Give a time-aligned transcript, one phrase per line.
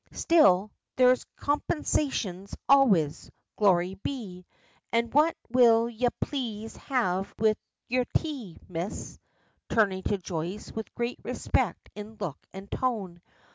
[0.13, 4.47] Still, there's compinsations always, glory be!
[4.91, 7.55] An' what will ye plaze have wid
[7.87, 9.19] yer tay, Miss?"
[9.69, 13.21] turning to Joyce with great respect in look and tone.